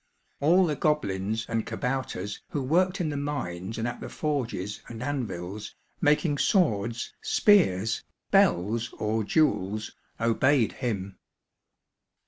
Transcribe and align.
All 0.39 0.65
the 0.65 0.75
goblins 0.75 1.45
and 1.47 1.63
kabouters, 1.63 2.41
who 2.49 2.63
worked 2.63 2.99
in 2.99 3.09
the 3.09 3.17
mines 3.17 3.77
and 3.77 3.87
at 3.87 3.99
the 4.01 4.09
forges 4.09 4.81
and 4.87 5.03
anvils, 5.03 5.75
making 6.01 6.39
swords, 6.39 7.13
spears, 7.21 8.03
bells, 8.31 8.91
or 8.93 9.23
jewels, 9.23 9.91
obeyed 10.19 10.71
him. 10.71 11.19